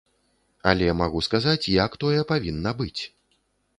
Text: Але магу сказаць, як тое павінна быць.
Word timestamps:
Але 0.71 0.87
магу 1.01 1.21
сказаць, 1.27 1.71
як 1.85 1.99
тое 2.05 2.21
павінна 2.33 2.77
быць. 2.81 3.01